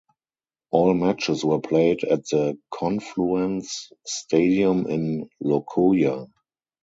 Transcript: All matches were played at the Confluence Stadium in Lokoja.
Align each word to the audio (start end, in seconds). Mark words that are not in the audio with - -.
All 0.71 0.95
matches 0.95 1.45
were 1.45 1.59
played 1.61 2.03
at 2.03 2.25
the 2.29 2.57
Confluence 2.73 3.91
Stadium 4.07 4.87
in 4.87 5.29
Lokoja. 5.43 6.27